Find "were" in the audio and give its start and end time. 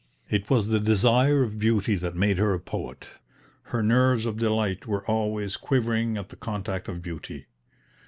4.87-5.05